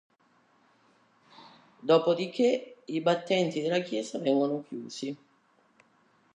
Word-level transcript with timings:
Dopodiché, 1.89 2.77
i 2.85 3.01
battenti 3.01 3.61
della 3.61 3.81
chiesa 3.81 4.17
vengono 4.17 4.63
chiusi. 4.67 5.15